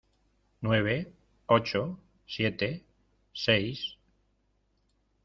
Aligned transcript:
Nueve, 0.63 1.13
ocho, 1.45 1.99
siete, 2.25 2.83
seis... 3.33 3.99